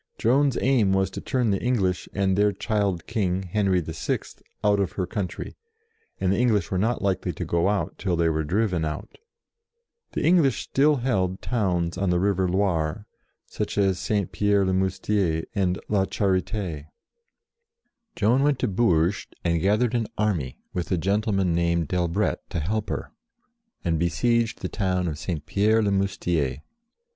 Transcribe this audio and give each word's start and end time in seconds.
Joan's 0.17 0.57
aim 0.59 0.93
was 0.93 1.11
to 1.11 1.21
turn 1.21 1.51
the 1.51 1.61
English 1.61 2.09
and 2.11 2.35
their 2.35 2.51
child 2.51 3.05
King, 3.05 3.43
Henry 3.43 3.79
VI., 3.81 4.17
out 4.63 4.79
of 4.79 4.93
her 4.93 5.05
country; 5.05 5.55
and 6.19 6.33
the 6.33 6.39
English 6.39 6.71
were 6.71 6.79
not 6.79 7.03
likely 7.03 7.31
to 7.33 7.45
go 7.45 7.69
out 7.69 7.99
till 7.99 8.15
they 8.15 8.27
were 8.27 8.43
driven 8.43 8.83
out. 8.83 9.19
77 10.09 10.09
78 10.09 10.09
JOAN 10.09 10.09
OF 10.09 10.09
ARC 10.09 10.13
The 10.15 10.27
English 10.27 10.61
still 10.63 10.95
held 11.07 11.41
towns 11.43 11.97
on 11.99 12.09
the 12.09 12.19
river 12.19 12.47
Loire, 12.47 13.05
such 13.45 13.77
as 13.77 13.99
St. 13.99 14.31
Pierre 14.31 14.65
le 14.65 14.73
Moustier 14.73 15.43
and 15.53 15.79
La 15.87 16.05
Charite*. 16.05 16.85
Joan 18.15 18.41
went 18.41 18.57
to 18.57 18.67
Bourges 18.67 19.27
and 19.43 19.61
gathered 19.61 19.93
an 19.93 20.07
army, 20.17 20.57
with 20.73 20.91
a 20.91 20.97
gentle 20.97 21.31
man 21.33 21.53
named 21.53 21.87
d'Elbret 21.89 22.39
to 22.49 22.59
help 22.59 22.89
her, 22.89 23.11
and 23.85 23.99
besieged 23.99 24.61
the 24.61 24.67
town 24.67 25.07
of 25.07 25.19
St. 25.19 25.45
Pierre 25.45 25.83
le 25.83 25.91
Moustier. 25.91 26.63